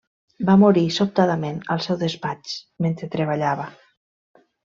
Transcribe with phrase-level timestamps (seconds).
[0.45, 2.57] Va morir sobtadament al seu despatx
[2.87, 3.71] mentre treballava.